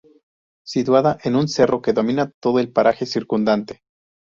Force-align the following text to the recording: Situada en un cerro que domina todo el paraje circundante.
Situada 0.71 1.11
en 1.23 1.35
un 1.35 1.47
cerro 1.47 1.83
que 1.83 1.93
domina 1.93 2.31
todo 2.39 2.57
el 2.57 2.71
paraje 2.73 3.05
circundante. 3.05 3.83